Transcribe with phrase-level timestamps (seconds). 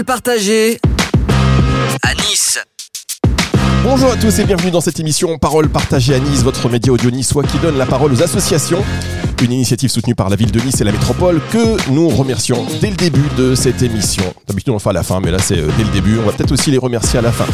[0.00, 0.80] Parole partagée
[2.02, 2.58] à Nice.
[3.82, 7.10] Bonjour à tous et bienvenue dans cette émission Parole partagée à Nice, votre média audio
[7.10, 8.82] niçois qui donne la parole aux associations.
[9.42, 12.90] Une initiative soutenue par la ville de Nice et la métropole que nous remercions dès
[12.90, 14.22] le début de cette émission.
[14.46, 16.18] D'habitude on le fait à la fin, mais là c'est euh, dès le début.
[16.18, 17.46] On va peut-être aussi les remercier à la fin.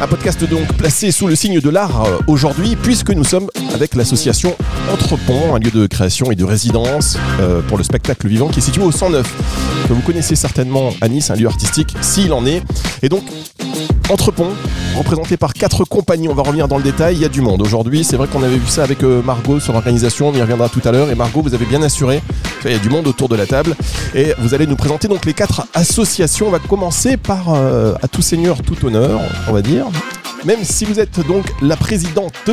[0.00, 3.96] Un podcast donc placé sous le signe de l'art euh, aujourd'hui, puisque nous sommes avec
[3.96, 4.54] l'association
[4.92, 8.62] Entrepont, un lieu de création et de résidence euh, pour le spectacle vivant qui est
[8.62, 9.26] situé au 109,
[9.88, 12.62] que vous connaissez certainement à Nice, un lieu artistique s'il en est.
[13.02, 13.24] Et donc
[14.08, 14.50] Entrepont,
[14.96, 16.28] représenté par quatre compagnies.
[16.28, 17.16] On va revenir dans le détail.
[17.16, 18.04] Il y a du monde aujourd'hui.
[18.04, 20.28] C'est vrai qu'on avait vu ça avec Margot sur l'organisation.
[20.28, 21.10] On y reviendra tout à l'heure.
[21.16, 22.22] Margot, vous avez bien assuré.
[22.64, 23.74] Il y a du monde autour de la table.
[24.14, 26.48] Et vous allez nous présenter donc les quatre associations.
[26.48, 29.86] On va commencer par euh, à tout seigneur, tout honneur, on va dire.
[30.44, 32.50] Même si vous êtes donc la présidente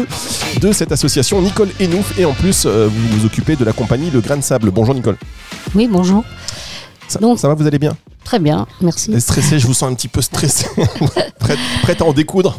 [0.62, 4.09] de cette association, Nicole Enouf, et en plus euh, vous vous occupez de la compagnie
[4.09, 4.72] Le Grain de Sable.
[4.72, 5.17] Bonjour Nicole.
[5.75, 6.23] Oui, bonjour.
[7.08, 7.95] Ça, Donc- ça va, vous allez bien?
[8.23, 9.20] Très bien, merci.
[9.20, 10.66] Stressé, je vous sens un petit peu stressé.
[11.39, 12.58] prête, prête à en découdre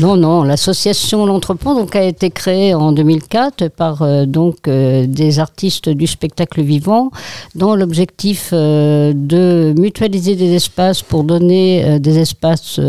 [0.00, 5.38] Non, non, l'association L'Entrepont donc, a été créée en 2004 par euh, donc, euh, des
[5.38, 7.10] artistes du spectacle vivant
[7.54, 12.80] dans l'objectif euh, de mutualiser des espaces pour donner des espaces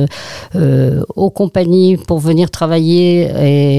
[1.16, 3.30] aux compagnies pour venir travailler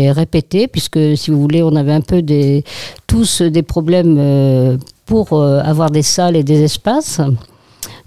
[0.05, 2.65] et répéter, puisque si vous voulez, on avait un peu des,
[3.07, 7.21] tous des problèmes pour avoir des salles et des espaces.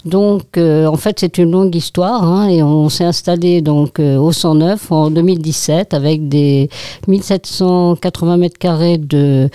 [0.04, 4.16] Donc, euh, en fait, c'est une longue histoire hein, et on s'est installé donc euh,
[4.16, 6.68] au 109 en 2017 avec des
[7.06, 9.48] 1780 mètres carrés de,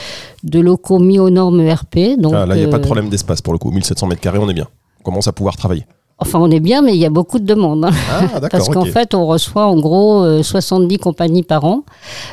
[0.44, 2.18] de locaux mis aux normes ERP.
[2.18, 3.72] Donc, Ah, Là, il n'y a pas de euh, problème d'espace pour le coup.
[3.72, 4.68] 1700 mètres carrés, on est bien.
[5.02, 5.86] On commence à pouvoir travailler.
[6.20, 7.86] Enfin, on est bien, mais il y a beaucoup de demandes.
[7.86, 7.92] hein.
[8.10, 8.40] Ah.
[8.52, 11.84] Parce qu'en fait, on reçoit en gros euh, 70 compagnies par an.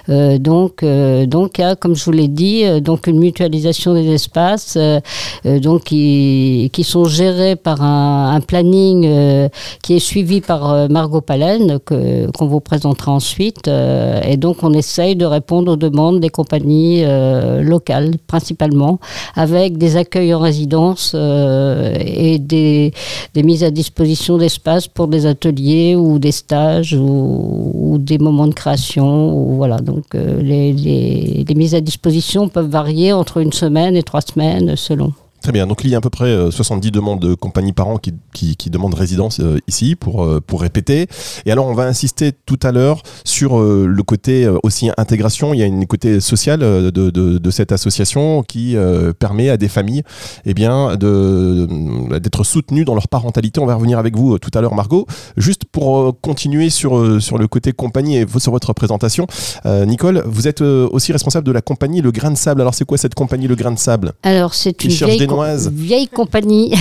[0.08, 3.18] Euh, donc, euh, donc, il y a, comme je vous l'ai dit, euh, donc une
[3.18, 5.00] mutualisation des espaces, euh,
[5.44, 9.48] euh, donc qui, qui sont gérés par un, un planning euh,
[9.82, 13.68] qui est suivi par euh, Margot Palen, que qu'on vous présentera ensuite.
[13.68, 18.98] Euh, et donc, on essaye de répondre aux demandes des compagnies euh, locales, principalement,
[19.36, 22.92] avec des accueils en résidence euh, et des,
[23.34, 28.54] des mises à disposition d'espaces pour des ateliers ou des stages ou, des moments de
[28.54, 29.54] création.
[29.56, 34.76] Voilà, donc euh, les mises à disposition peuvent varier entre une semaine et trois semaines
[34.76, 35.12] selon.
[35.44, 35.66] Très bien.
[35.66, 38.14] Donc, il y a à peu près euh, 70 demandes de compagnies par an qui,
[38.32, 41.06] qui, qui demandent résidence euh, ici pour, euh, pour répéter.
[41.44, 45.52] Et alors, on va insister tout à l'heure sur euh, le côté euh, aussi intégration.
[45.52, 49.50] Il y a une côté social euh, de, de, de cette association qui euh, permet
[49.50, 50.02] à des familles
[50.46, 51.68] eh bien, de,
[52.20, 53.60] d'être soutenues dans leur parentalité.
[53.60, 55.06] On va revenir avec vous euh, tout à l'heure, Margot.
[55.36, 59.26] Juste pour euh, continuer sur, euh, sur le côté compagnie et sur votre présentation,
[59.66, 62.62] euh, Nicole, vous êtes euh, aussi responsable de la compagnie Le Grain de Sable.
[62.62, 64.12] Alors, c'est quoi cette compagnie Le Grain de Sable?
[64.22, 65.33] Alors, c'est une vieille,
[65.72, 66.72] vieille compagnie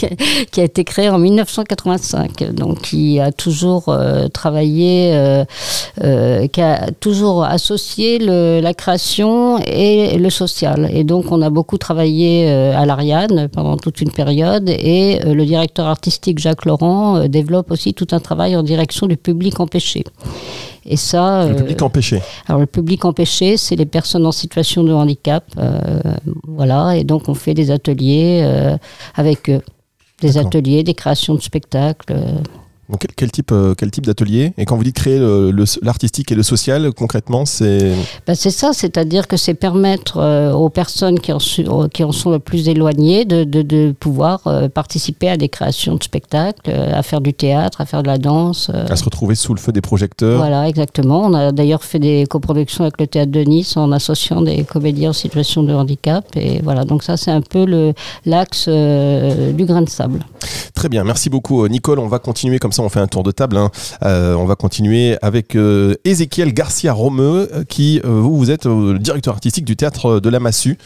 [0.50, 5.44] qui a été créée en 1985, donc qui a toujours euh, travaillé, euh,
[6.02, 10.90] euh, qui a toujours associé la création et le social.
[10.92, 15.86] Et donc, on a beaucoup travaillé à l'Ariane pendant toute une période et le directeur
[15.86, 20.04] artistique Jacques Laurent développe aussi tout un travail en direction du public empêché.
[20.86, 22.22] Et ça, Le euh, public empêché.
[22.46, 26.00] alors le public empêché, c'est les personnes en situation de handicap, euh,
[26.46, 28.76] voilà, et donc on fait des ateliers euh,
[29.14, 29.62] avec eux,
[30.20, 32.14] des ateliers, des créations de spectacles.
[32.90, 34.52] Donc, quel, type, euh, quel type d'atelier?
[34.58, 35.18] Et quand vous dites créer
[35.82, 37.92] l'artistique et le social, concrètement, c'est.
[38.26, 41.38] Ben, c'est ça, c'est-à-dire que c'est permettre euh, aux personnes qui en,
[41.88, 45.94] qui en sont le plus éloignées de, de- de pouvoir euh, participer à des créations
[45.94, 48.70] de spectacles, à faire du théâtre, à faire de la danse.
[48.70, 50.38] à se retrouver sous le feu des projecteurs.
[50.38, 51.22] Voilà, exactement.
[51.26, 55.10] On a d'ailleurs fait des coproductions avec le théâtre de Nice en associant des comédiens
[55.10, 56.24] en situation de handicap.
[56.36, 57.92] Et voilà, donc ça, c'est un peu
[58.26, 60.20] l'axe euh, du grain de sable.
[60.74, 61.98] Très bien, merci beaucoup, Nicole.
[61.98, 63.56] On va continuer comme ça, on fait un tour de table.
[63.56, 63.70] hein.
[64.04, 68.66] Euh, on va continuer avec euh, Ézéchiel Garcia Romeu, euh, qui, euh, vous, vous êtes
[68.66, 70.78] le directeur artistique du théâtre de la Massue.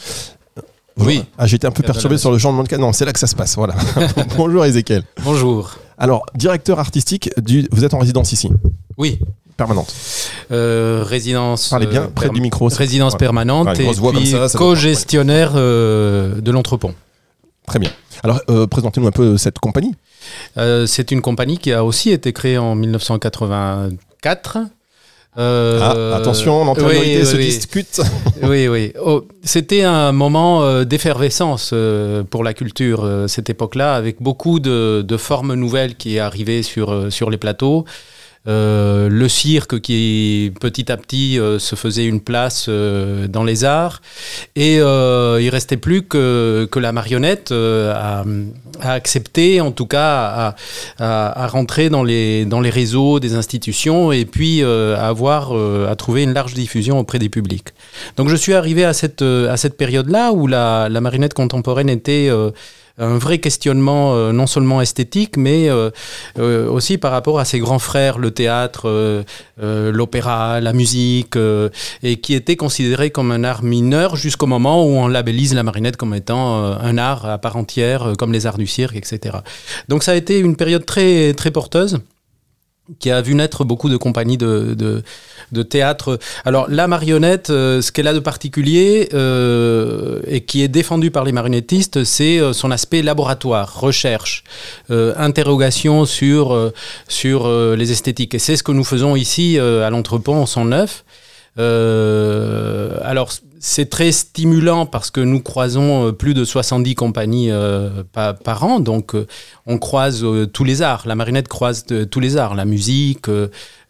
[0.97, 1.25] Oui.
[1.39, 2.79] Ah, J'étais un peu perturbé sur le changement de cas.
[2.79, 3.57] Non, c'est là que ça se passe.
[3.57, 3.75] Voilà.
[4.37, 5.03] Bonjour, Ézéchiel.
[5.25, 5.77] Bonjour.
[5.99, 7.69] Alors, directeur artistique, du...
[7.73, 8.51] vous êtes en résidence ici,
[8.97, 9.19] Oui,
[9.57, 9.93] permanente.
[10.51, 11.69] euh, résidence.
[11.69, 12.69] Parlez bien euh, près du micro.
[12.69, 16.95] Résidence permanente et puis ça, ça co-gestionnaire euh, de l'entrepont.
[17.67, 17.91] Très bien.
[18.23, 19.95] Alors, présentez-nous un peu cette compagnie.
[20.59, 24.59] Euh, c'est une compagnie qui a aussi été créée en 1984.
[25.37, 28.01] Euh, Ah, attention, l'antériorité oui, se oui, discute.
[28.43, 28.93] oui, oui.
[29.05, 34.61] Oh, C'était un moment euh, d'effervescence euh, pour la culture, euh, cette époque-là, avec beaucoup
[34.61, 37.85] de, de formes nouvelles qui arrivaient sur, euh, sur les plateaux.
[38.47, 43.65] Euh, le cirque qui petit à petit euh, se faisait une place euh, dans les
[43.65, 44.03] arts,
[44.55, 48.25] et il restait plus que, que la marionnette à,
[48.81, 50.55] accepter, en tout cas
[50.99, 55.53] à, à, rentrer dans les, dans les réseaux des institutions, et puis à avoir
[55.89, 57.69] à trouver une large diffusion auprès des publics.
[58.17, 62.31] Donc je suis arrivé à cette, à cette période-là où la, la marionnette contemporaine était
[62.99, 65.91] un vrai questionnement euh, non seulement esthétique, mais euh,
[66.39, 69.25] euh, aussi par rapport à ses grands frères, le théâtre, euh,
[69.63, 71.71] euh, l'opéra, la musique, euh,
[72.03, 75.97] et qui était considéré comme un art mineur jusqu'au moment où on labellise la marionnette
[75.97, 79.39] comme étant un art à part entière, comme les arts du cirque, etc.
[79.89, 81.99] Donc ça a été une période très, très porteuse
[82.99, 85.03] qui a vu naître beaucoup de compagnies de, de,
[85.53, 86.19] de théâtre.
[86.45, 91.25] Alors la marionnette, euh, ce qu'elle a de particulier euh, et qui est défendu par
[91.25, 94.45] les marionnettistes, c'est euh, son aspect laboratoire, recherche,
[94.91, 96.73] euh, interrogation sur,
[97.09, 98.35] sur les esthétiques.
[98.35, 101.05] Et c'est ce que nous faisons ici à l'entrepont en 109.
[101.59, 103.31] Euh, alors
[103.67, 108.63] c'est très stimulant parce que nous croisons euh, plus de 70 compagnies euh, par, par
[108.63, 109.27] an, donc euh,
[109.65, 110.23] on croise
[110.53, 111.05] tous les arts.
[111.07, 113.27] La marionnette croise tous les arts, la musique,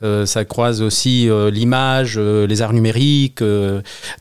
[0.01, 3.43] ça croise aussi l'image, les arts numériques.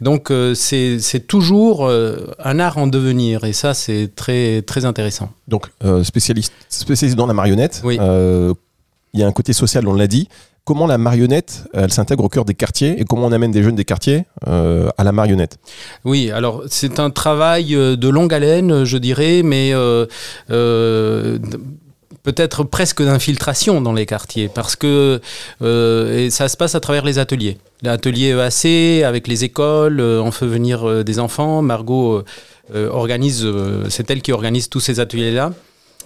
[0.01, 5.30] donc c'est c'est toujours un art en devenir et ça c'est très très intéressant.
[5.48, 5.68] Donc,
[6.04, 7.81] spécialiste, spécialiste dans la marionnette.
[7.84, 8.00] Oui.
[9.13, 10.28] Il y a un côté social, on l'a dit.
[10.65, 13.75] Comment la marionnette, elle s'intègre au cœur des quartiers et comment on amène des jeunes
[13.75, 15.57] des quartiers euh, à la marionnette
[16.06, 20.06] Oui, alors c'est un travail euh, de longue haleine, je dirais, mais euh,
[20.51, 21.38] euh,
[22.24, 25.19] peut-être presque d'infiltration dans les quartiers, parce que
[25.62, 27.57] euh, ça se passe à travers les ateliers.
[27.81, 31.62] L'atelier EAC avec les écoles, euh, on fait venir euh, des enfants.
[31.62, 32.25] Margot euh,
[32.74, 35.51] euh, organise, euh, c'est elle qui organise tous ces ateliers-là,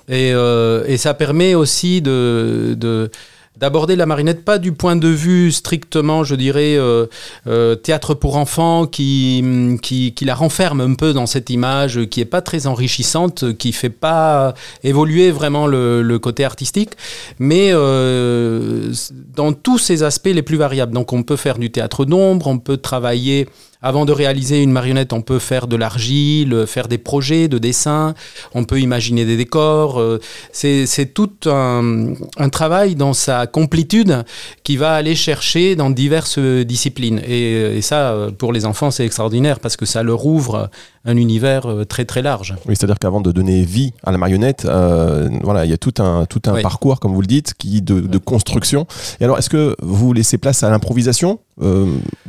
[0.09, 3.11] et, euh, et ça permet aussi de
[3.59, 7.07] d'aborder la marionnette pas du point de vue strictement, je dirais, euh,
[7.47, 9.43] euh, théâtre pour enfants qui,
[9.81, 13.71] qui, qui la renferme un peu dans cette image qui est pas très enrichissante, qui
[13.71, 16.91] fait pas évoluer vraiment le, le côté artistique,
[17.39, 18.93] mais euh,
[19.35, 20.93] dans tous ses aspects les plus variables.
[20.93, 23.47] Donc on peut faire du théâtre d'ombre, on peut travailler
[23.81, 28.15] avant de réaliser une marionnette, on peut faire de l'argile, faire des projets de dessin,
[28.53, 29.99] on peut imaginer des décors.
[29.99, 30.19] euh,
[30.51, 34.23] C'est tout un, un travail dans sa complétude
[34.63, 37.21] qui va aller chercher dans diverses disciplines.
[37.27, 40.69] Et, et ça, euh, pour les enfants, c'est extraordinaire parce que ça leur ouvre
[41.05, 42.55] un univers euh, très très large.
[42.67, 45.93] Oui, c'est-à-dire qu'avant de donner vie à la marionnette, euh, voilà, il y a tout
[45.99, 46.61] un, tout un Oui.
[46.61, 48.87] parcours, comme vous le dites, qui de, de construction.
[49.19, 51.39] Et alors, est-ce que vous laissez place à l'improvisation?
[51.61, 51.85] Euh,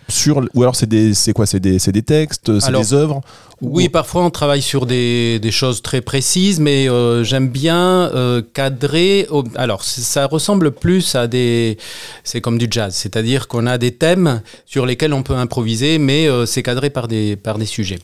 [0.09, 3.21] sur, ou alors c'est des, c'est quoi, c'est des, c'est des textes, c'est des œuvres
[3.61, 8.41] Oui, parfois on travaille sur des, des choses très précises, mais euh, j'aime bien euh,
[8.55, 9.27] cadrer.
[9.31, 11.77] au- Alors, ça ressemble plus à des.
[12.25, 16.27] C'est comme du jazz, c'est-à-dire qu'on a des thèmes sur lesquels on peut improviser, mais
[16.29, 17.99] euh, c'est cadré par des, par des sujets.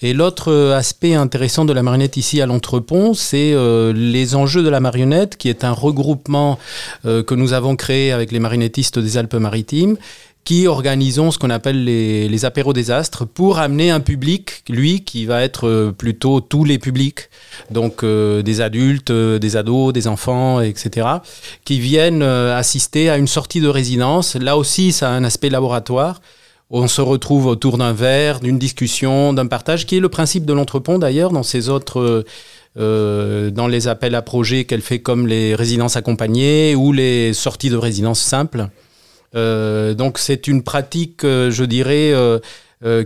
[0.00, 4.62] Et l'autre euh, aspect intéressant de la marionnette ici à l'Entrepont, c'est euh, les enjeux
[4.62, 6.58] de la marionnette, qui est un regroupement
[7.04, 9.98] euh, que nous avons créé avec les marionnettistes des Alpes-Maritimes,
[10.46, 15.02] qui organisons ce qu'on appelle les, les apéros des astres pour amener un public, lui,
[15.02, 17.28] qui va être euh, plutôt tous les publics,
[17.72, 21.08] donc euh, des adultes, euh, des ados, des enfants, etc.,
[21.64, 24.36] qui viennent euh, assister à une sortie de résidence.
[24.36, 26.20] Là aussi, ça a un aspect laboratoire.
[26.70, 30.52] On se retrouve autour d'un verre, d'une discussion, d'un partage, qui est le principe de
[30.52, 32.24] l'entrepont d'ailleurs dans ces autres,
[32.78, 37.70] euh, dans les appels à projets qu'elle fait comme les résidences accompagnées ou les sorties
[37.70, 38.68] de résidence simples.
[39.36, 42.38] Euh, donc c'est une pratique, euh, je dirais, euh,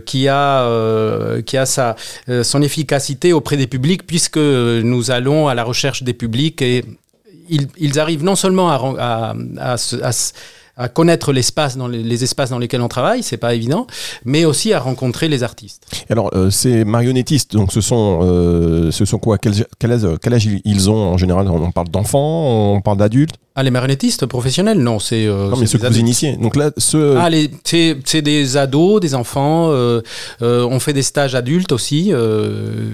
[0.05, 1.95] qui a, qui a sa,
[2.43, 6.83] son efficacité auprès des publics puisque nous allons à la recherche des publics et
[7.49, 10.11] ils, arrivent non seulement à, à, à
[10.81, 13.87] à connaître l'espace dans les, les espaces dans lesquels on travaille, c'est pas évident,
[14.25, 15.83] mais aussi à rencontrer les artistes.
[16.09, 19.37] Alors, euh, ces marionnettistes, donc ce sont, euh, ce sont quoi?
[19.37, 21.47] Quel, quel âge, quel âge ils ont en général?
[21.49, 23.35] On parle d'enfants, on parle d'adultes?
[23.53, 25.25] Ah, les marionnettistes professionnels Non, c'est.
[25.27, 26.37] euh, Non, mais ceux que vous initiez.
[26.37, 27.17] Donc là, ceux.
[27.17, 29.67] Ah, les- c'est c'est des ados, des enfants.
[29.71, 29.99] euh,
[30.41, 32.11] euh, on fait des stages adultes aussi.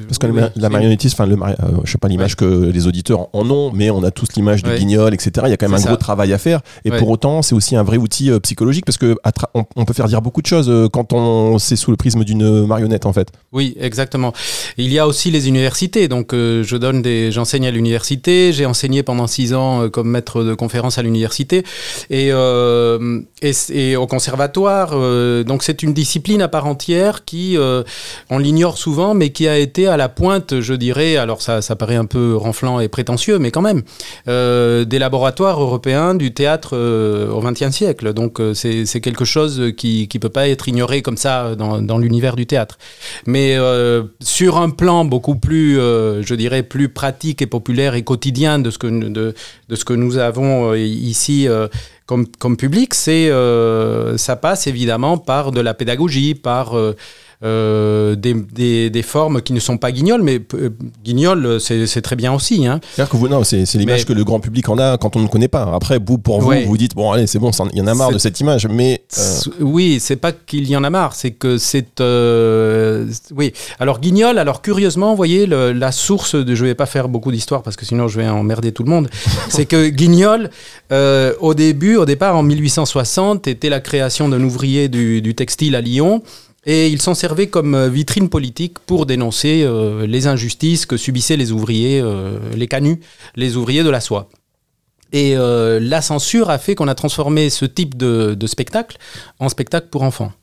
[0.08, 1.54] Parce que oui, la marionnettiste, enfin, le mari-
[1.84, 4.70] je sais pas l'image que les auditeurs en ont, mais on a tous l'image du
[4.72, 4.80] Ouais.
[4.80, 5.32] guignol, etc.
[5.46, 6.62] Il y a quand même un gros travail à faire.
[6.86, 6.98] Et Ouais.
[6.98, 9.16] pour autant, c'est aussi un vrai outil euh, psychologique parce que
[9.54, 12.24] on, on peut faire dire beaucoup de choses euh, quand on c'est sous le prisme
[12.24, 13.30] d'une marionnette en fait.
[13.52, 14.34] Oui, exactement.
[14.78, 16.08] Il y a aussi les universités.
[16.08, 18.52] Donc, euh, je donne des, j'enseigne à l'université.
[18.54, 21.64] J'ai enseigné pendant six ans euh, comme maître de conférence à l'université
[22.10, 24.92] et, euh, et, au conservatoire.
[24.94, 27.84] euh, donc, c'est une discipline à part entière qui, euh,
[28.30, 31.18] on l'ignore souvent, mais qui a été à la pointe, je dirais.
[31.18, 33.84] Alors, ça, ça paraît un peu renflant et prétentieux, mais quand même,
[34.28, 38.14] euh, des laboratoires européens du théâtre euh, au XXe.
[38.14, 41.98] Donc, euh, c'est quelque chose qui qui peut pas être ignoré comme ça dans, dans
[41.98, 42.78] l'univers du théâtre.
[43.26, 48.04] Mais euh, sur un plan beaucoup plus, euh, je dirais, plus pratique et populaire et
[48.04, 49.34] quotidien de ce que, de,
[49.74, 51.68] ce que nous avons euh, ici euh,
[52.06, 56.74] comme, comme public, c'est, euh, ça passe évidemment par de la pédagogie, par
[57.44, 60.70] euh, des, des, des formes qui ne sont pas guignols, mais euh,
[61.04, 62.66] guignol, c'est c'est très bien aussi.
[62.66, 62.80] Hein.
[62.94, 65.16] C'est-à-dire que vous non, c'est c'est l'image Mais- que le grand public en a quand
[65.16, 65.72] on ne connaît pas.
[65.74, 66.66] Après, vous pour vous, Ouais.
[66.66, 68.68] vous dites bon allez c'est bon, il y en a marre C'est- de cette image,
[68.68, 72.00] mais euh, Oui, c'est pas qu'il y en a marre, c'est que c'est.
[72.00, 73.54] euh, oui.
[73.80, 76.56] Alors, Guignol, alors curieusement, vous voyez, le- la source de.
[76.56, 79.10] Je vais pas faire beaucoup d'histoire parce que sinon je vais emmerder tout le monde.
[79.50, 80.50] c'est que Guignol,
[80.92, 85.82] au début, au départ, en 1860, était la création d'un ouvrier du, du textile à
[85.82, 86.24] Lyon.
[86.70, 91.38] Et il s'en servait comme euh, vitrine politique pour dénoncer euh, les injustices que subissaient
[91.38, 93.00] les ouvriers, euh, les canuts,
[93.38, 94.28] les ouvriers de la soie.
[95.14, 98.98] Et euh, la censure a fait qu'on a transformé ce type de, de spectacle
[99.40, 100.34] en spectacle pour enfants.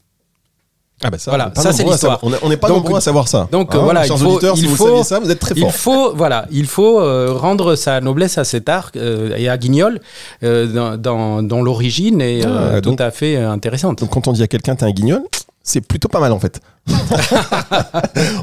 [1.02, 2.18] ah bah ça, Voilà, ça, c'est l'histoire.
[2.22, 3.46] On est- on n'est pas Donc- nombreux à savoir ça.
[3.52, 5.74] donc, Hein, voilà, il faut- si il vous faut- ça, vous êtes très Il forts.
[5.74, 10.00] faut, voilà, il faut euh, rendre sa noblesse à cet art euh, et à Guignol,
[10.42, 13.98] euh, dans, l'origine est Ah, tout à fait intéressante.
[13.98, 15.20] Donc quand on dit à quelqu'un t'es un guignol,
[15.64, 16.61] c'est plutôt pas mal en fait.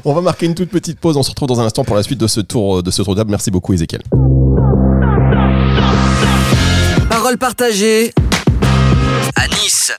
[0.06, 1.16] on va marquer une toute petite pause.
[1.16, 3.16] On se retrouve dans un instant pour la suite de ce tour de ce tour
[3.16, 3.30] d'able.
[3.30, 4.02] Merci beaucoup Ezekiel.
[7.10, 8.14] Parole partagée
[9.36, 9.94] à Nice.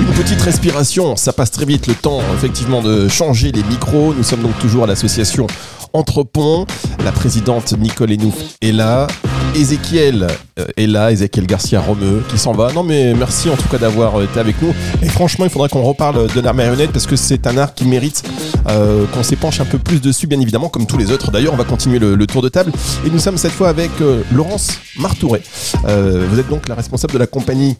[0.00, 4.14] Une petite respiration, ça passe très vite le temps effectivement de changer les micros.
[4.14, 5.48] Nous sommes donc toujours à l'association
[5.92, 6.66] Entrepont.
[7.04, 9.08] La présidente Nicole Enouf est là.
[9.56, 12.72] Euh, est là, Ézéchiel Garcia Romeu qui s'en va.
[12.72, 14.74] Non mais merci en tout cas d'avoir été avec nous.
[15.02, 17.84] Et franchement, il faudra qu'on reparle de la marionnette parce que c'est un art qui
[17.84, 18.22] mérite
[18.68, 21.30] euh, qu'on s'épanche un peu plus dessus, bien évidemment, comme tous les autres.
[21.30, 22.72] D'ailleurs, on va continuer le, tour de table.
[23.06, 25.42] Et nous sommes cette fois avec euh, Laurence Martouret.
[25.86, 27.76] Euh, vous êtes donc la responsable de la compagnie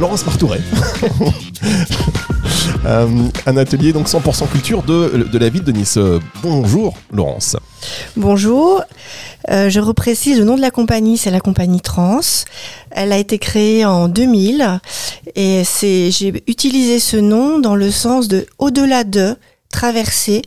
[0.00, 0.60] Laurence Martouret.
[2.86, 3.08] Euh,
[3.46, 5.98] un atelier donc 100% culture de, de la ville de Nice.
[6.42, 7.56] Bonjour Laurence.
[8.14, 8.82] Bonjour,
[9.50, 12.20] Euh, je reprécise le nom de la compagnie, c'est la compagnie Trans.
[12.90, 14.80] Elle a été créée en 2000
[15.34, 19.36] et j'ai utilisé ce nom dans le sens de au-delà de
[19.70, 20.42] traverser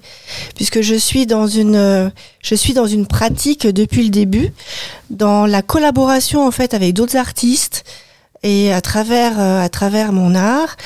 [0.56, 2.12] puisque je suis dans une
[2.42, 4.54] je suis dans une pratique depuis le début
[5.10, 7.84] dans la collaboration en fait avec d'autres artistes
[8.48, 10.78] et à travers euh, à travers mon art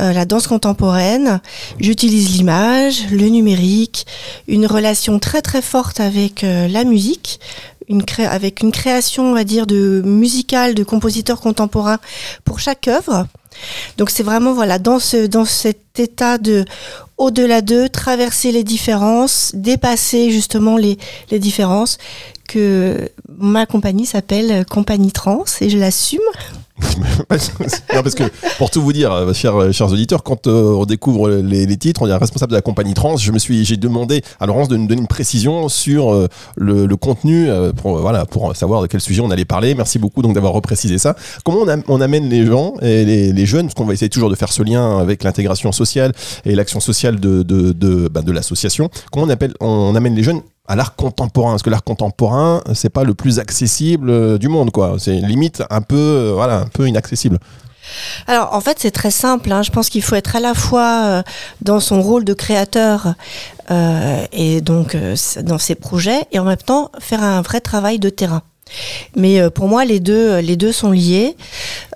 [0.00, 1.40] euh, la danse contemporaine
[1.78, 4.06] j'utilise l'image le numérique
[4.48, 7.40] une relation très très forte avec euh, la musique,
[8.18, 11.98] avec une création, on va dire, de musicale de compositeurs contemporains
[12.44, 13.26] pour chaque œuvre.
[13.98, 16.64] Donc c'est vraiment voilà dans ce dans cet état de
[17.16, 20.98] au-delà d'eux, traverser les différences, dépasser justement les,
[21.30, 21.98] les différences
[22.48, 23.08] que
[23.38, 26.20] ma compagnie s'appelle Compagnie Trans et je l'assume.
[27.28, 28.24] parce que
[28.58, 32.02] pour tout vous dire, euh, chers, chers auditeurs, quand euh, on découvre les, les titres,
[32.02, 33.16] on est responsable de la compagnie trans.
[33.16, 36.88] Je me suis, j'ai demandé à Laurence de nous donner une précision sur euh, le,
[36.96, 39.76] contenu, euh, pour, voilà, pour savoir de quel sujet on allait parler.
[39.76, 41.14] Merci beaucoup donc d'avoir reprécisé ça.
[41.44, 44.30] Comment on, am- on amène les gens et les jeunes, parce qu'on va essayer toujours
[44.30, 46.12] de faire ce lien avec l'intégration sociale
[46.44, 48.90] et l'action sociale de, de, bah, de l'association.
[49.12, 51.52] Comment on, appelle, on amène les jeunes à l'art contemporain?
[51.52, 55.62] Parce que l'art contemporain c'est pas le plus accessible euh, du monde quoi c'est limite
[55.70, 57.38] un peu euh, voilà un peu inaccessible
[58.26, 59.62] Alors en fait c'est très simple, hein.
[59.62, 61.22] je pense qu'il faut être à la fois euh,
[61.60, 63.14] dans son rôle de créateur
[64.32, 64.94] et donc
[65.42, 68.42] dans ses projets et en même temps faire un vrai travail de terrain.
[69.16, 71.36] Mais euh, pour moi les deux les deux sont liés.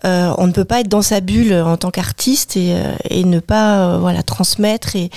[0.04, 3.40] Euh, on ne peut pas être dans sa bulle en tant qu'artiste et, euh, ne
[3.40, 5.10] pas euh, voilà transmettre et,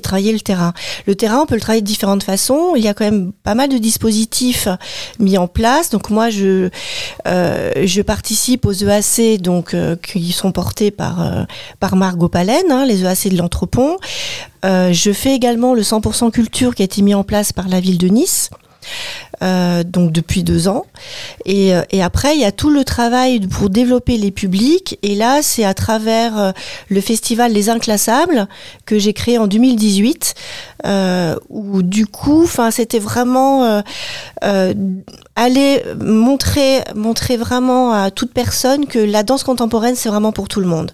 [0.00, 0.72] travailler le terrain.
[1.06, 2.74] Le terrain on peut le travailler de différentes façons.
[2.76, 4.68] Il y a quand même pas mal de dispositifs
[5.18, 5.90] mis en place.
[5.90, 6.70] Donc moi je
[7.26, 11.44] euh, je participe aux EAC donc euh, qui sont portés par euh,
[11.80, 13.96] par Margot Palen, hein, les EAC de l'Entrepont.
[14.64, 17.80] Euh, je fais également le 100% culture qui a été mis en place par la
[17.80, 18.50] ville de Nice.
[19.42, 20.86] Euh, donc depuis deux ans.
[21.44, 24.98] Et, euh, et après, il y a tout le travail pour développer les publics.
[25.02, 26.52] Et là, c'est à travers euh,
[26.88, 28.48] le festival Les Inclassables
[28.86, 30.34] que j'ai créé en 2018,
[30.86, 33.82] euh, où du coup, c'était vraiment
[35.38, 40.58] aller montrer, montrer vraiment à toute personne que la danse contemporaine, c'est vraiment pour tout
[40.60, 40.90] le monde.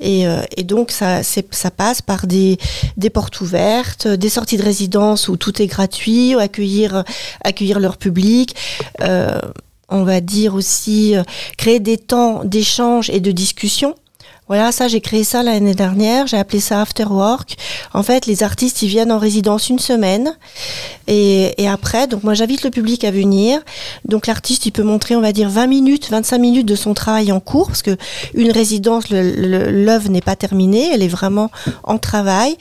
[0.00, 2.58] Et, euh, et donc, ça, ça passe par des,
[2.98, 7.04] des portes ouvertes, des sorties de résidence où tout est gratuit, accueillir,
[7.42, 8.54] accueillir leur public.
[9.00, 9.40] euh,
[9.90, 11.22] on va dire aussi euh,
[11.58, 13.94] créer des temps d'échange et de discussion.
[14.50, 16.26] Voilà, ça, j'ai créé ça l'année dernière.
[16.26, 17.54] J'ai appelé ça After Work.
[17.94, 20.36] En fait, les artistes, ils viennent en résidence une semaine.
[21.06, 23.60] Et, après, donc moi, j'invite le public à venir.
[24.06, 27.30] Donc l'artiste, il peut montrer, on va dire, 20 minutes, 25 minutes de son travail
[27.30, 27.68] en cours.
[27.68, 27.96] Parce que
[28.34, 30.90] une résidence, l'œuvre n'est pas terminée.
[30.92, 31.52] Elle est vraiment
[31.84, 32.56] en travail.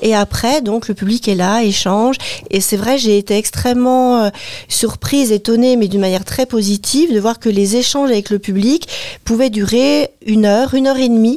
[0.00, 2.16] Et après, donc, le public est là, échange.
[2.50, 4.30] Et c'est vrai, j'ai été extrêmement euh,
[4.68, 8.88] surprise, étonnée, mais d'une manière très positive, de voir que les échanges avec le public
[9.26, 11.33] pouvaient durer une heure, une heure et demie,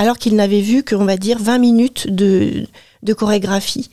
[0.00, 2.66] alors qu'ils n'avaient vu qu'on va dire 20 minutes de,
[3.02, 3.90] de chorégraphie.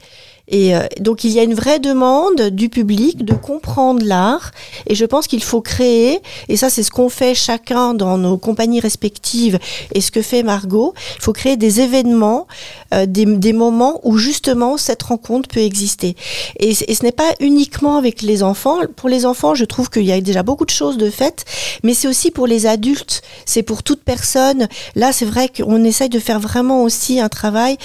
[0.47, 4.51] Et euh, donc il y a une vraie demande du public de comprendre l'art
[4.85, 8.37] et je pense qu'il faut créer, et ça c'est ce qu'on fait chacun dans nos
[8.37, 9.59] compagnies respectives
[9.93, 12.47] et ce que fait Margot, il faut créer des événements,
[12.93, 16.15] euh, des, des moments où justement cette rencontre peut exister.
[16.59, 20.05] Et, et ce n'est pas uniquement avec les enfants, pour les enfants je trouve qu'il
[20.05, 21.43] y a déjà beaucoup de choses de faites,
[21.83, 24.69] mais c'est aussi pour les adultes, c'est pour toute personne.
[24.95, 27.77] Là c'est vrai qu'on essaye de faire vraiment aussi un travail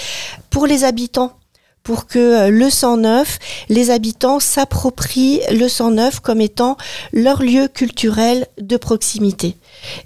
[0.51, 1.33] pour les habitants
[1.83, 6.77] pour que euh, le 109, les habitants s'approprient le 109 comme étant
[7.13, 9.57] leur lieu culturel de proximité.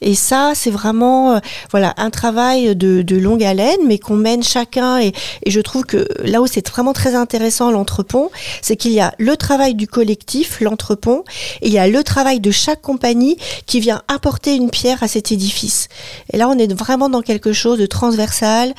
[0.01, 1.39] Et ça, c'est vraiment euh,
[1.71, 5.01] voilà un travail de, longue haleine, mais qu'on mène chacun.
[5.01, 5.13] Et,
[5.47, 8.31] je trouve que là où c'est vraiment très intéressant l'entrepont,
[8.63, 11.25] c'est qu'il y a le travail du collectif, l'entrepont,
[11.63, 15.09] et il y a le travail de chaque compagnie qui vient apporter une pierre à
[15.09, 15.89] cet édifice.
[16.33, 18.75] Et là, on est vraiment dans quelque chose de transversal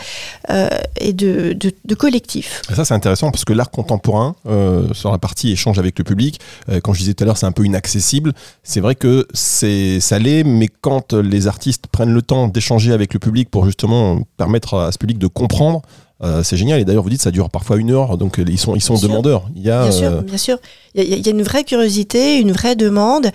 [0.50, 1.58] euh, et de,
[1.98, 2.62] collectif.
[2.70, 6.04] Et ça, c'est intéressant parce que l'art contemporain, euh, sur la partie échange avec le
[6.04, 6.40] public,
[6.70, 8.34] euh, quand je disais tout à l'heure, c'est un peu inaccessible.
[8.64, 13.20] C'est vrai que ça l'est, mais quand les artistes prennent le temps d'échanger avec le
[13.20, 15.82] public pour justement permettre à ce public de comprendre,
[16.24, 16.80] euh, c'est génial.
[16.80, 18.94] Et d'ailleurs, vous dites, ça dure parfois une heure, donc euh, ils sont, ils sont
[18.94, 19.10] Bien sûr.
[19.10, 19.44] demandeurs.
[19.56, 20.58] Il y a, Bien euh, sûr, bien sûr.
[20.96, 23.28] Il y, a- il y a une vraie curiosité, une vraie demande.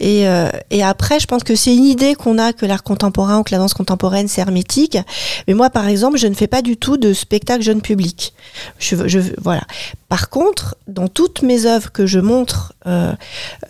[0.00, 3.40] Et, euh, et après, je pense que c'est une idée qu'on a que l'art contemporain
[3.40, 4.96] ou que la danse contemporaine, c'est hermétique.
[5.46, 8.32] Mais moi, par exemple, je ne fais pas du tout de spectacle jeune public.
[8.78, 9.62] Je, je, voilà.
[10.08, 13.12] Par contre, dans toutes mes œuvres que je montre, euh,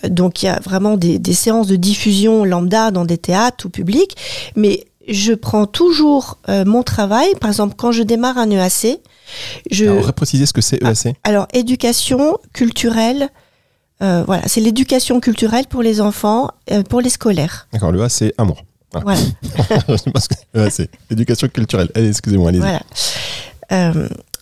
[0.08, 3.68] donc il y a vraiment des, des séances de diffusion lambda dans des théâtres ou
[3.68, 4.16] publics,
[4.54, 7.28] mais je prends toujours euh, mon travail.
[7.40, 9.00] Par exemple, quand je démarre un EAC,
[9.70, 11.16] je, alors, repréciser ce que c'est E EAC.
[11.24, 13.28] alors, éducation culturelle,
[14.02, 17.68] euh, voilà, c'est l'éducation culturelle pour les enfants, euh, pour les scolaires.
[17.72, 18.62] D'accord, le A, c'est amour.
[18.92, 19.20] Voilà.
[20.12, 21.90] Parce que EAC, éducation culturelle.
[21.94, 22.60] Allez, excusez-moi, allez-y.
[22.60, 24.00] voilà.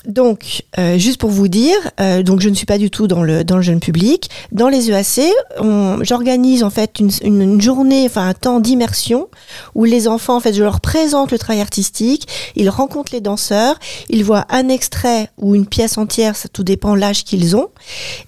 [0.09, 3.07] Euh, donc, euh, juste pour vous dire, euh, donc je ne suis pas du tout
[3.07, 4.31] dans le dans le jeune public.
[4.53, 5.21] Dans les EAC,
[6.03, 9.29] j'organise en fait une, une, journée, enfin un temps d'immersion
[9.75, 13.79] où les enfants, en fait, je leur présente le travail artistique, ils rencontrent les danseurs,
[14.09, 17.69] ils voient un extrait ou une pièce entière, ça tout dépend l'âge qu'ils ont,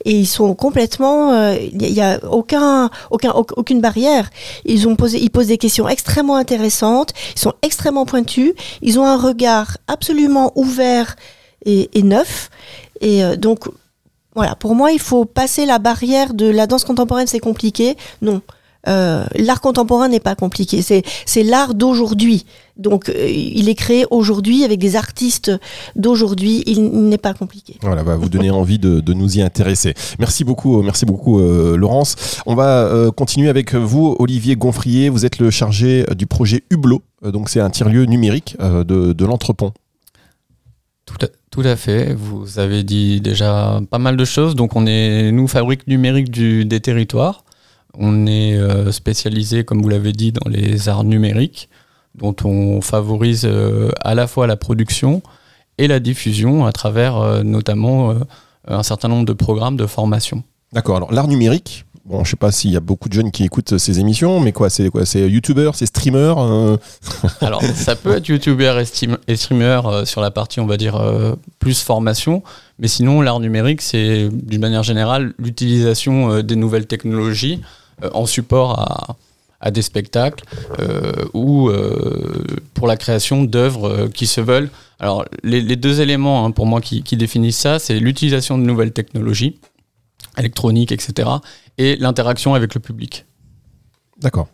[0.04, 4.30] et ils sont complètement, euh, il y a aucun aucun auc- aucune barrière.
[4.64, 9.04] Ils ont posé, ils posent des questions extrêmement intéressantes, ils sont extrêmement pointus, ils ont
[9.04, 11.16] un regard absolument ouvert
[11.66, 12.50] et, neuf.
[13.00, 13.68] Et euh, donc,
[14.34, 17.96] voilà, pour moi, il faut passer la barrière de la danse contemporaine, c'est compliqué.
[18.22, 18.40] Non.
[18.88, 22.46] Euh, l'art contemporain n'est pas compliqué, c'est c'est l'art d'aujourd'hui.
[22.78, 25.52] Donc euh, il est créé aujourd'hui avec des artistes
[25.96, 27.76] d'aujourd'hui, il, n'est pas compliqué.
[27.82, 29.92] Voilà, va vous donner envie de, de nous y intéresser.
[30.18, 32.40] Merci beaucoup, merci beaucoup Laurence.
[32.46, 35.10] On va continuer avec vous, Olivier Gonfrier.
[35.10, 37.02] Vous êtes le chargé du projet Hublot.
[37.22, 39.74] Donc c'est un tiers-lieu numérique de, de l'entrepont.
[41.50, 42.14] Tout à, fait.
[42.14, 44.54] Vous avez dit déjà pas mal de choses.
[44.54, 47.44] Donc, on est, nous, fabrique numérique des territoires.
[47.94, 51.68] On est euh, spécialisé, comme vous l'avez dit, dans les arts numériques,
[52.14, 55.22] dont on favorise euh, à la fois la production
[55.76, 58.14] et la diffusion à travers euh, notamment
[58.68, 60.44] un certain nombre de programmes de formation.
[60.72, 60.96] D'accord.
[60.96, 61.84] Alors l'art numérique.
[62.06, 64.52] Bon, je sais pas s'il y a beaucoup de jeunes qui écoutent ces émissions, mais
[64.52, 66.34] quoi, c'est quoi C'est youtubeur, c'est streamer.
[66.38, 66.76] euh,
[67.42, 68.84] Alors, ça peut être youtubeur et,
[69.28, 72.42] et streamer euh, sur la partie, on va dire, euh, plus formation.
[72.78, 77.60] Mais sinon, l'art numérique, c'est d'une manière générale l'utilisation des nouvelles technologies
[78.14, 79.18] en support
[79.60, 80.44] à, des spectacles
[81.34, 81.70] ou
[82.72, 84.70] pour la création d'œuvres qui se veulent.
[84.98, 89.58] Alors, les, deux éléments hein, pour moi qui définissent ça, c'est l'utilisation de nouvelles technologies
[90.38, 91.28] électroniques, etc.
[91.78, 93.26] et l'interaction avec le public.
[94.20, 94.48] D'accord.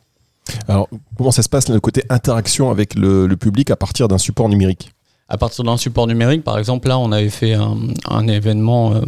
[0.68, 4.18] Alors comment ça se passe le côté interaction avec le, le public à partir d'un
[4.18, 4.92] support numérique?
[5.28, 7.76] À partir d'un support numérique, par exemple, là, on avait fait un,
[8.08, 9.00] un événement, euh,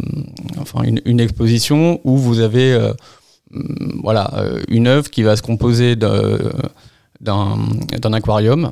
[0.59, 2.91] enfin une, une exposition où vous avez euh,
[3.53, 6.37] hum, voilà, euh, une œuvre qui va se composer d'un
[7.21, 8.71] d'un aquarium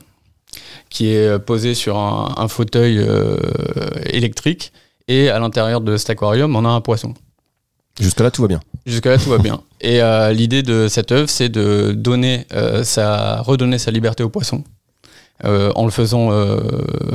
[0.89, 3.37] qui est posé sur un, un fauteuil euh,
[4.05, 4.71] électrique
[5.07, 7.13] et à l'intérieur de cet aquarium, on a un poisson.
[7.99, 8.59] Jusque-là, tout va bien.
[8.85, 9.61] Jusque-là, tout va bien.
[9.81, 14.29] Et euh, l'idée de cette œuvre, c'est de donner euh, sa, redonner sa liberté au
[14.29, 14.63] poisson
[15.45, 16.31] euh, en le faisant,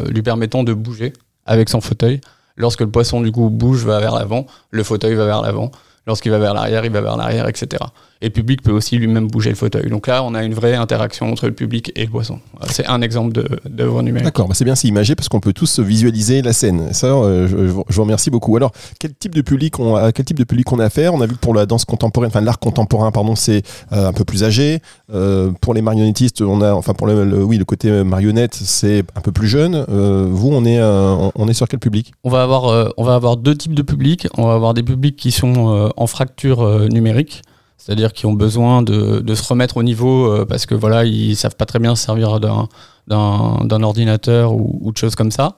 [0.08, 1.12] lui permettant de bouger
[1.46, 2.20] avec son fauteuil.
[2.56, 5.70] Lorsque le poisson, du coup, bouge, va vers l'avant, le fauteuil va vers l'avant.
[6.06, 7.82] Lorsqu'il va vers l'arrière, il va vers l'arrière, etc.
[8.22, 9.90] Et le public peut aussi lui-même bouger le fauteuil.
[9.90, 12.38] Donc là, on a une vraie interaction entre le public et le poisson.
[12.56, 14.24] Voilà, C'est un exemple de- d'œuvre numérique.
[14.24, 16.92] D'accord, bah c'est bien, c'est imagé parce qu'on peut tous visualiser la scène.
[16.92, 18.56] Ça, euh, je, je vous- remercie beaucoup.
[18.56, 21.12] Alors, quel type de public on a, quel type de public on a affaire?
[21.14, 24.12] On a vu que pour la danse contemporaine, enfin l'art contemporain, pardon, c'est euh, un
[24.12, 24.80] peu plus âgé.
[25.12, 29.02] Euh, pour les marionnettistes, on a, enfin pour le, le- oui, le côté marionnette, c'est
[29.16, 29.84] un peu plus jeune.
[29.88, 32.12] Euh, vous, on est, euh, on- on est sur quel public?
[32.22, 34.28] On va avoir, euh, on va avoir deux types de publics.
[34.38, 37.42] On va avoir des publics qui sont euh, en fracture euh, numérique,
[37.84, 41.56] c'est-à-dire qui ont besoin de, se remettre au niveau euh, parce que voilà, ils savent
[41.56, 45.56] pas très bien se servir d'un ordinateur ou, de choses comme ça.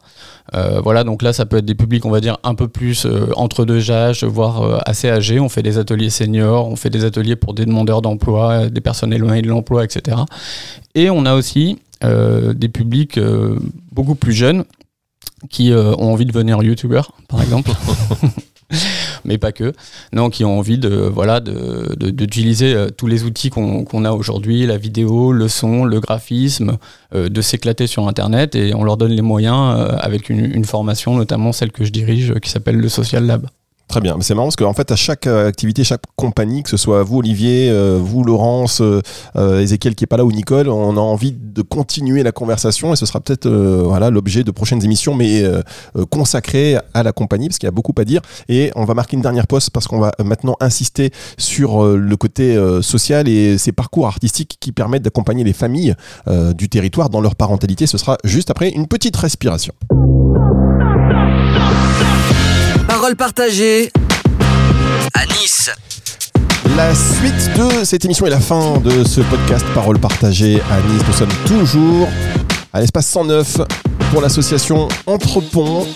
[0.54, 3.04] Euh, voilà, donc là, ça peut être des publics, on va dire, un peu plus
[3.04, 5.38] euh, entre deux âges, voire assez âgés.
[5.38, 9.12] On fait des ateliers seniors, on fait des ateliers pour des demandeurs d'emploi, des personnes
[9.12, 10.16] éloignées de l'emploi, etc.
[10.94, 13.18] Et on a aussi des publics
[13.92, 14.64] beaucoup plus jeunes
[15.50, 17.70] qui ont envie de devenir youtubeurs, par exemple.
[19.24, 19.72] Mais pas que.
[20.12, 24.12] Non, qui ont envie de voilà de- de- d'utiliser euh, tous les outils qu'on a
[24.12, 26.76] aujourd'hui, la vidéo, le son, le graphisme,
[27.14, 31.14] euh, de s'éclater sur Internet et on leur donne les moyens euh, avec une, formation,
[31.16, 33.46] notamment celle que je dirige, qui s'appelle le Social Lab.
[33.94, 36.76] Très bien, c'est marrant parce qu'en fait à chaque euh, activité, chaque compagnie, que ce
[36.76, 39.00] soit vous Olivier, euh, vous Laurence, euh,
[39.36, 42.92] euh, Ezekiel qui est pas là ou Nicole, on a envie de continuer la conversation
[42.92, 45.62] et ce sera peut-être euh, voilà l'objet de prochaines émissions, mais euh,
[45.94, 48.94] euh, consacrées à la compagnie parce qu'il y a beaucoup à dire et on va
[48.94, 53.28] marquer une dernière pause parce qu'on va maintenant insister sur euh, le côté euh, social
[53.28, 55.94] et ces parcours artistiques qui permettent d'accompagner les familles
[56.26, 57.86] euh, du territoire dans leur parentalité.
[57.86, 59.72] Ce sera juste après une petite respiration.
[63.04, 63.92] Parole partagée
[65.12, 65.70] à Nice.
[66.74, 71.02] La suite de cette émission et la fin de ce podcast Parole partagée à Nice.
[71.06, 72.08] Nous sommes toujours
[72.72, 73.58] à l'espace 109
[74.10, 75.86] pour l'association Entrepont.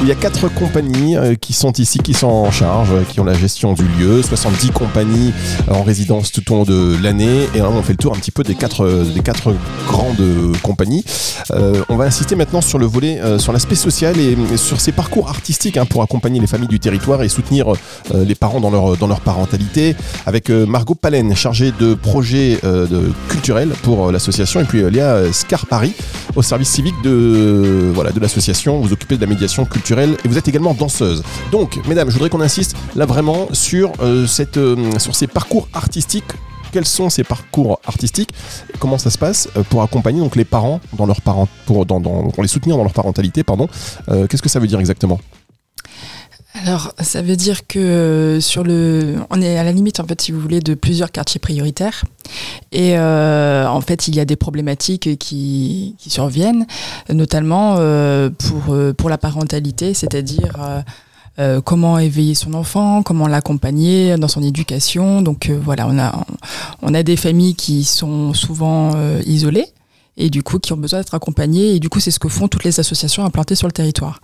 [0.00, 3.18] Il y a quatre compagnies euh, qui sont ici, qui sont en charge, euh, qui
[3.18, 4.22] ont la gestion du lieu.
[4.22, 5.32] 70 compagnies
[5.68, 7.48] euh, en résidence tout au long de l'année.
[7.54, 9.52] Et là, on fait le tour un petit peu des quatre, des quatre
[9.88, 10.22] grandes
[10.62, 11.04] compagnies.
[11.50, 14.92] Euh, on va insister maintenant sur le volet, euh, sur l'aspect social et, sur ces
[14.92, 17.72] parcours artistiques hein, pour accompagner les familles du territoire et soutenir
[18.14, 19.96] les parents dans leur, dans leur parentalité.
[20.26, 25.92] Avec Margot Palen, chargée de projets de, culturels pour l'association, et puis Léa Scarpari,
[26.36, 28.80] au service civique de, voilà, de l'association.
[28.80, 31.22] Vous occupez de la médiation culturelle et vous êtes également danseuse.
[31.50, 36.24] Donc, mesdames, je voudrais qu'on insiste là vraiment sur, euh, euh, ces parcours artistiques.
[36.72, 38.30] Quels sont ces parcours artistiques
[38.78, 42.00] Comment ça se passe euh, pour accompagner donc les parents dans leur parent, pour, dans,
[42.00, 43.68] pour les soutenir dans leur parentalité pardon
[44.06, 45.18] Qu'est-ce que ça veut dire exactement?
[46.54, 50.20] Alors, ça veut dire que euh, sur le, on est à la limite en fait,
[50.20, 52.04] si vous voulez, de plusieurs quartiers prioritaires.
[52.72, 56.66] Et euh, en fait, il y a des problématiques qui, qui surviennent,
[57.10, 60.82] notamment euh, pour euh, pour la parentalité, c'est-à-dire euh,
[61.38, 65.22] euh, comment éveiller son enfant, comment l'accompagner dans son éducation.
[65.22, 66.26] Donc voilà, on a
[66.82, 68.92] on a des familles qui sont souvent
[69.24, 69.66] isolées
[70.16, 71.76] et du coup qui ont besoin d'être accompagnées.
[71.76, 74.20] Et du coup, c'est ce que font toutes les associations implantées sur le territoire.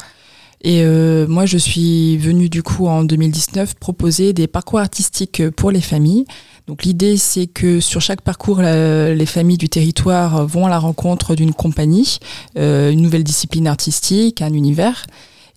[0.66, 5.70] Et euh, moi, je suis venue du coup en 2019 proposer des parcours artistiques pour
[5.70, 6.24] les familles.
[6.66, 11.35] Donc l'idée, c'est que sur chaque parcours, les familles du territoire vont à la rencontre
[11.35, 12.18] d'une compagnie,
[12.57, 15.05] euh, une nouvelle discipline artistique, un univers.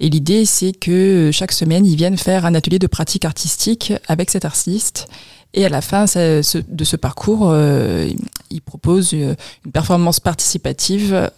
[0.01, 4.29] Et l'idée, c'est que chaque semaine, ils viennent faire un atelier de pratique artistique avec
[4.29, 5.07] cet artiste.
[5.53, 8.09] Et à la fin de ce parcours, euh,
[8.51, 11.31] ils proposent euh, une performance participative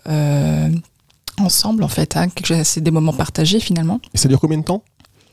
[1.42, 2.16] ensemble, en fait.
[2.18, 2.28] Hein,
[2.64, 4.00] c'est des moments partagés finalement.
[4.14, 4.84] Et ça dure combien de temps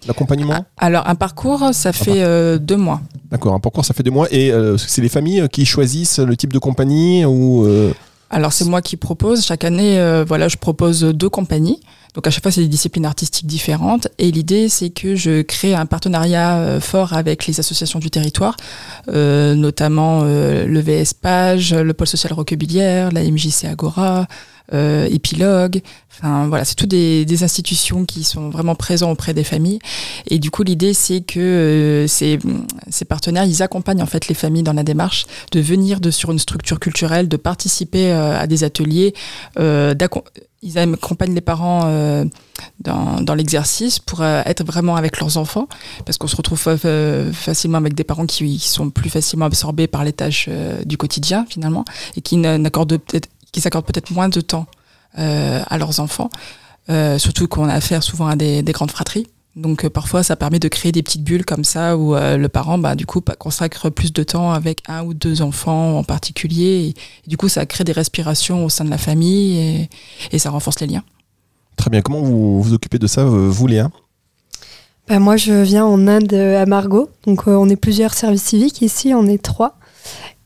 [0.07, 0.55] L'accompagnement?
[0.77, 3.01] Ah, Alors, un parcours, ça fait euh, deux mois.
[3.31, 4.29] D'accord, un parcours ça fait deux mois.
[4.31, 7.93] Et euh, c'est les familles qui choisissent le type de compagnie ou euh,
[8.31, 9.45] Alors, c'est moi qui propose.
[9.45, 11.81] Chaque année, euh, voilà, je propose deux compagnies.
[12.17, 14.09] Donc, à chaque fois, c'est des disciplines artistiques différentes.
[14.19, 18.57] Et l'idée, c'est que je crée un partenariat euh, fort avec les associations du territoire,
[19.09, 24.27] euh, notamment euh, le VS Page, le Pôle Social Roquebillière, la MJC Agora,
[24.73, 25.83] euh, Épilogue.
[26.19, 29.79] Enfin, voilà, c'est toutes des, institutions qui sont vraiment présentes auprès des familles.
[30.29, 32.39] Et du coup, l'idée, c'est que euh, ces,
[33.07, 36.81] partenaires, ils accompagnent en fait les familles dans la démarche de venir sur une structure
[36.81, 39.13] culturelle, de participer euh, à des ateliers,
[39.59, 39.95] euh,
[40.63, 41.85] ils accompagnent les parents
[42.81, 45.69] dans, l'exercice pour être vraiment avec leurs enfants,
[46.05, 46.59] parce qu'on se retrouve
[47.33, 50.49] facilement avec des parents qui, qui sont plus facilement absorbés par les tâches
[50.85, 51.85] du quotidien finalement,
[52.17, 54.67] et qui n'accordent peut-être, qui s'accordent peut-être moins de temps
[55.19, 56.29] euh, à leurs enfants,
[56.89, 59.27] Euh, surtout qu'on a affaire souvent à des, des grandes fratries.
[59.57, 62.49] Donc euh, parfois, ça permet de créer des petites bulles comme ça où euh, le
[62.49, 66.65] parent, bah, du coup, consacre plus de temps avec un ou deux enfants en particulier.
[66.65, 69.89] Et, et du coup, ça crée des respirations au sein de la famille et,
[70.31, 71.03] et ça renforce les liens.
[71.77, 72.03] Très bien.
[72.03, 73.91] Comment vous vous occupez de ça, vous, Léa?
[75.09, 77.09] Bah, moi, je viens en Inde à Margot.
[77.27, 79.73] Donc, euh, on est plusieurs services civiques ici, on est trois.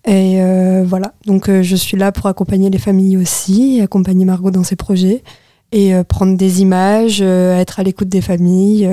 [0.07, 1.13] Et euh, voilà.
[1.27, 5.23] Donc, euh, je suis là pour accompagner les familles aussi, accompagner Margot dans ses projets
[5.73, 8.87] et euh, prendre des images, euh, être à l'écoute des familles.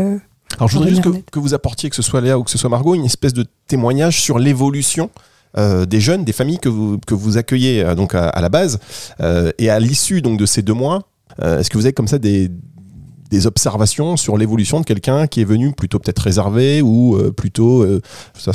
[0.58, 2.70] Alors, je voudrais juste que, vous apportiez, que ce soit Léa ou que ce soit
[2.70, 5.10] Margot, une espèce de témoignage sur l'évolution
[5.58, 8.50] euh, des jeunes, des familles que vous, que vous accueillez euh, donc à, à la
[8.50, 8.80] base.
[9.22, 11.04] Euh, et à l'issue donc de ces deux mois,
[11.42, 12.52] euh, est-ce que vous avez comme ça des,
[13.30, 17.84] des observations sur l'évolution de quelqu'un qui est venu plutôt peut-être réservé ou euh, plutôt
[17.84, 18.02] euh,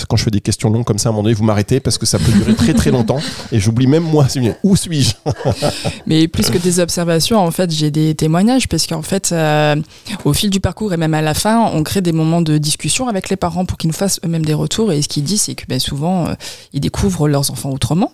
[0.08, 1.98] quand je fais des questions longues comme ça à un moment donné vous m'arrêtez parce
[1.98, 3.18] que ça peut durer très très longtemps
[3.50, 4.26] et j'oublie même moi
[4.62, 5.14] où suis-je?
[6.06, 9.76] Mais plus que des observations, en fait, j'ai des témoignages parce qu'en fait, euh,
[10.24, 13.08] au fil du parcours et même à la fin, on crée des moments de discussion
[13.08, 14.92] avec les parents pour qu'ils nous fassent eux-mêmes des retours.
[14.92, 16.28] Et ce qu'ils disent, c'est que ben, souvent,
[16.72, 18.12] ils découvrent leurs enfants autrement.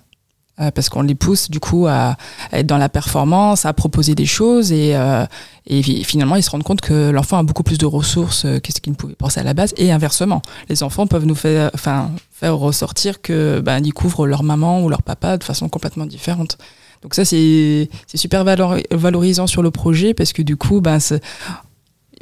[0.60, 2.16] Euh, Parce qu'on les pousse du coup à,
[2.52, 5.24] à être dans la performance, à proposer des choses et, euh,
[5.66, 8.58] et fi- finalement ils se rendent compte que l'enfant a beaucoup plus de ressources euh,
[8.60, 10.42] que ce qu'ils ne pouvaient penser à la base et inversement.
[10.68, 14.88] Les enfants peuvent nous faire, enfin, faire ressortir que ben, ils découvrent leur maman ou
[14.88, 16.58] leur papa de façon complètement différente.
[17.02, 20.98] Donc ça, c'est c'est super valor- valorisant sur le projet parce que du coup, ben,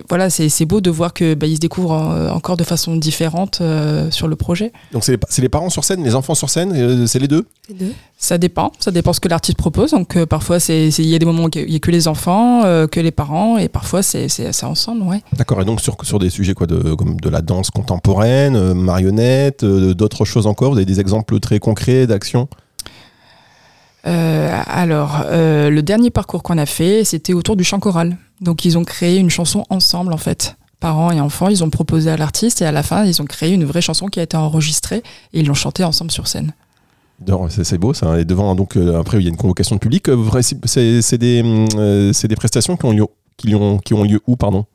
[0.09, 3.59] voilà, c'est c'est beau de voir que ils se découvrent en- encore de façon différente
[3.61, 4.73] euh, sur le projet.
[4.93, 7.29] donc c'est les, c'est les parents sur scène les enfants sur scène euh, c'est les
[7.29, 7.47] deux?
[8.19, 9.91] Ça dépend, ça dépend ce que l'artiste propose.
[9.91, 12.65] Donc euh, parfois, il y a des moments où il y a que les enfants,
[12.65, 14.29] euh, que les parents, et parfois c'est
[14.63, 15.21] ensemble, ouais.
[15.37, 18.73] D'accord, et donc sur, sur des sujets quoi, de, comme de la danse contemporaine, euh,
[18.75, 22.49] marionnette, euh, d'autres choses encore, vous avez des exemples très concrets d'actions
[24.07, 28.17] Euh, alors, euh, le dernier parcours qu'on a fait, c'était autour du chant choral.
[28.41, 30.57] Donc, ils ont créé une chanson ensemble, en fait.
[30.79, 33.53] Parents et enfants, ils ont proposé à l'artiste et à la fin, ils ont créé
[33.53, 36.53] une vraie chanson qui a été enregistrée et ils l'ont chantée ensemble sur scène.
[37.49, 38.09] C'est beau ça.
[38.09, 38.19] hein.
[38.19, 40.11] Et devant, donc euh, après, il y a une convocation de public.
[40.43, 43.07] C'est des, prestations qui ont lieu,
[43.39, 43.55] qui
[43.95, 44.67] ont lieu où, pardon?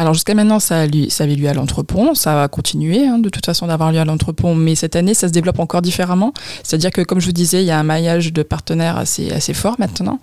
[0.00, 2.14] Alors, jusqu'à maintenant, ça, lieu- ça avait lieu à l'entrepont.
[2.14, 4.54] Ça va continuer, hein, de toute façon, d'avoir lieu à l'entrepont.
[4.54, 6.32] Mais cette année, ça se développe encore différemment.
[6.62, 9.52] C'est-à-dire que, comme je vous disais, il y a un maillage de partenaires assez, assez
[9.52, 10.18] fort maintenant.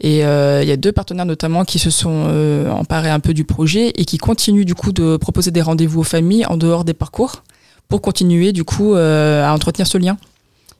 [0.00, 3.34] Et euh, il y a deux partenaires notamment qui se sont euh, emparés un peu
[3.34, 6.84] du projet et qui continuent du coup de proposer des rendez-vous aux familles en dehors
[6.84, 7.42] des parcours
[7.88, 10.16] pour continuer du coup euh, à entretenir ce lien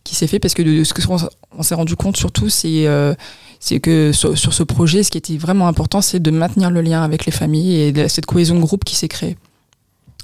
[0.04, 1.16] qui s'est fait parce que de, ce que on,
[1.58, 2.86] on s'est rendu compte surtout c'est
[3.60, 7.02] c'est que sur, ce projet ce qui était vraiment important c'est de maintenir le lien
[7.02, 9.36] avec les familles et cette cohésion de groupe qui s'est créée.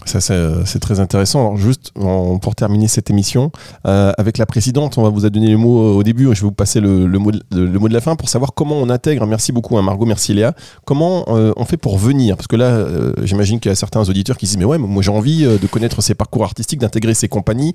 [0.05, 1.57] Ça, c'est euh, c'est très intéressant.
[1.57, 3.53] Juste pour terminer cette émission,
[3.87, 6.25] euh, avec la présidente, on va vous a donné les mots euh, au début.
[6.25, 8.77] Je vais vous passer le, mot, de, le, mot de la fin pour savoir comment
[8.77, 9.27] on intègre.
[9.27, 10.05] Merci beaucoup, hein, Margot.
[10.05, 10.55] Merci, Léa.
[10.85, 12.37] Comment on fait pour venir?
[12.37, 12.87] Parce que là,
[13.23, 15.67] j'imagine qu'il y a certains auditeurs qui se disent Mais ouais, moi j'ai envie de
[15.67, 17.73] connaître ces parcours artistiques, d'intégrer ces compagnies.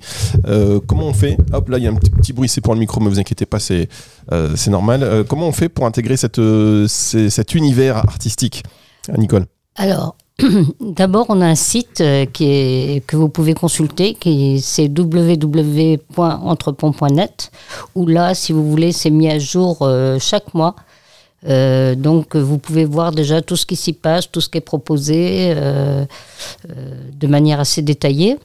[0.86, 1.36] Comment on fait?
[1.52, 3.46] Hop, là, il y a un petit, bruit, c'est pour le micro, mais vous inquiétez
[3.46, 3.88] pas, c'est
[4.68, 5.24] normal.
[5.28, 8.62] Comment on fait pour intégrer cet univers artistique?
[9.16, 10.16] Nicole Alors,
[10.80, 17.50] d'abord, on a un site euh, que vous pouvez consulter, qui c'est www.entrepont.net,
[17.94, 20.74] où là, si vous voulez, c'est mis à jour euh, chaque mois.
[21.48, 24.62] Euh, donc, vous pouvez voir déjà tout ce qui s'y passe, tout ce qui est
[24.62, 28.36] proposé de manière assez détaillée.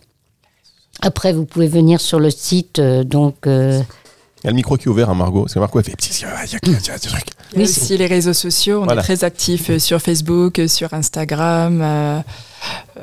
[1.02, 3.36] Après, vous pouvez venir sur le site, donc.
[3.46, 3.84] Il
[4.46, 5.42] y a le micro qui est ouvert à Margot.
[5.44, 6.96] Parce que Margot, elle fait il y a- y a- y a- y a.
[7.54, 9.02] Il y a Oui, aussi les réseaux sociaux, on Voilà.
[9.02, 12.20] est très actifs euh, sur Facebook, euh, sur Instagram, euh,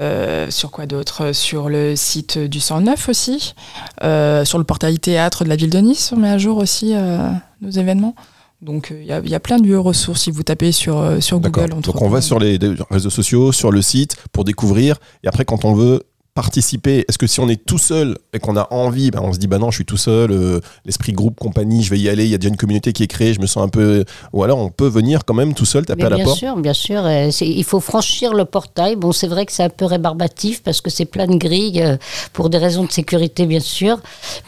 [0.00, 1.33] euh, sur quoi d'autre?
[1.33, 3.55] Sur le site du 109 aussi,
[4.02, 6.92] euh, sur le portail théâtre de la ville de Nice, on met à jour aussi
[6.94, 7.18] euh,
[7.61, 8.14] nos événements.
[8.61, 10.70] Donc euh, il y, a- il y a plein de lieux ressources si vous tapez
[10.72, 11.40] sur, euh, sur.
[11.40, 11.70] Google.
[11.81, 12.59] Donc on va sur les
[12.90, 14.96] réseaux sociaux, sur le site pour découvrir.
[15.24, 16.02] Et après, quand on veut
[16.35, 19.38] participer, est-ce que si on est tout seul et qu'on a envie, ben, on se
[19.38, 22.25] dit bah non, je suis tout seul, euh, l'esprit groupe, compagnie, je vais y aller.
[22.25, 24.05] Il y a déjà une communauté qui est créée, je me sens un peu.
[24.33, 26.38] Ou alors on peut venir quand même tout seul taper Mais à la bien porte?
[26.38, 27.05] sûr, bien sûr.
[27.05, 28.97] euh, il faut franchir le portail.
[28.97, 31.97] Bon, c'est vrai que c'est un peu rébarbatif parce que c'est plein de grilles euh,
[32.33, 33.99] pour des raisons de sécurité, bien sûr.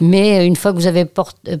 [0.01, 1.05] Mais une fois que vous avez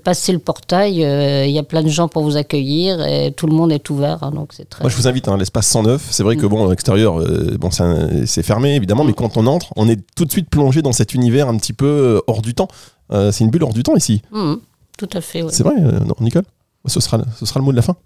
[0.03, 3.53] passé le portail, il y a plein de gens pour vous accueillir et tout le
[3.53, 4.23] monde est ouvert.
[4.23, 4.83] hein, donc c'est très.
[4.83, 6.01] Moi, je vous invite à l'espace 109.
[6.09, 9.67] C'est vrai que bon, à l'extérieur, euh, bon, c'est fermé évidemment, mais quand on entre,
[9.75, 12.53] on est tout de suite plongé dans cet univers un petit peu euh, hors du
[12.53, 12.67] temps.
[13.11, 14.21] Euh, c'est une bulle hors du temps ici.
[14.31, 14.59] Mhm,
[14.97, 15.43] tout à fait.
[15.43, 15.49] ouais.
[15.51, 16.43] C'est vrai, euh, non, Nicole?
[16.87, 17.95] Ce sera, ce sera le mot de la fin.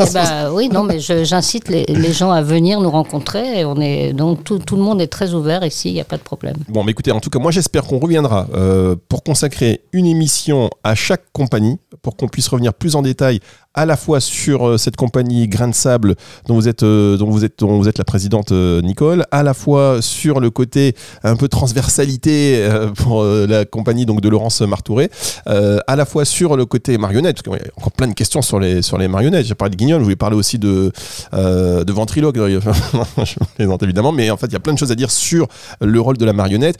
[0.00, 3.60] Eh ben, oui, non, mais j'incite les, les gens à venir nous rencontrer.
[3.60, 6.04] Et on est, donc tout, tout le monde est très ouvert ici, il n'y a
[6.04, 6.56] pas de problème.
[6.68, 10.70] Bon, mais écoutez, en tout cas, moi j'espère qu'on reviendra euh, pour consacrer une émission
[10.84, 13.40] à chaque compagnie, pour qu'on puisse revenir plus en détail
[13.78, 16.16] à la fois sur euh, cette compagnie Grain de Sable
[16.48, 19.44] dont vous êtes, euh, dont vous êtes, dont vous êtes la présidente euh, Nicole, à
[19.44, 25.10] la fois sur le côté un peu transversalité pour la compagnie donc de Laurence Martouré,
[25.46, 28.42] à la fois sur le côté marionnette, parce qu'il y a encore plein de questions
[28.42, 29.46] sur les, sur les marionnettes.
[29.46, 30.90] J'ai parlé de Guignol, je voulais parler aussi de,
[31.32, 34.94] de ventriloque, je plaisante évidemment, mais en fait il y a plein de choses à
[34.94, 35.46] dire sur
[35.80, 36.78] le rôle de la marionnette.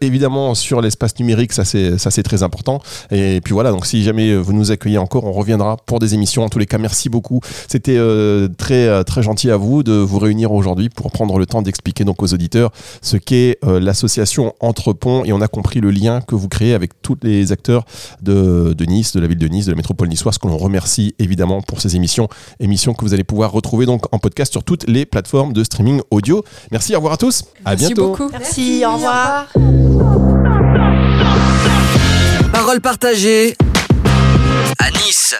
[0.00, 2.80] Évidemment, sur l'espace numérique, ça c'est très important.
[3.10, 6.37] Et puis voilà, donc si jamais vous nous accueillez encore, on reviendra pour des émissions.
[6.42, 7.40] En tous les cas, merci beaucoup.
[7.68, 11.46] C'était euh, très euh, très gentil à vous de vous réunir aujourd'hui pour prendre le
[11.46, 12.70] temps d'expliquer donc aux auditeurs
[13.02, 17.00] ce qu'est euh, l'association Entrepont et on a compris le lien que vous créez avec
[17.02, 17.84] tous les acteurs
[18.22, 21.14] de, de Nice, de la ville de Nice, de la métropole niçoise, que l'on remercie
[21.18, 22.28] évidemment pour ces émissions,
[22.60, 26.00] émissions que vous allez pouvoir retrouver donc en podcast sur toutes les plateformes de streaming
[26.10, 26.44] audio.
[26.70, 27.44] Merci, au revoir à tous.
[27.64, 28.08] À Merci bientôt.
[28.08, 28.28] beaucoup.
[28.30, 29.46] Merci, au revoir.
[32.52, 33.56] Parole partagée
[34.78, 35.38] à Nice.